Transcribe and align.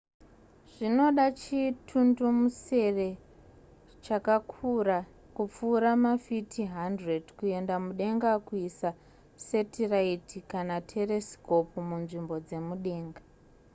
zvinoda 0.73 1.25
chimutundumusere 1.39 3.09
chakakura 4.05 4.97
kupfuura 5.35 5.89
mafiti 6.05 6.61
100 6.75 7.37
kuenda 7.37 7.75
mudenga 7.85 8.31
kuisa 8.47 8.89
setiraiti 9.47 10.37
kana 10.51 10.75
teresikopu 10.91 11.77
munzvimbo 11.89 12.35
dzemudenga 12.47 13.21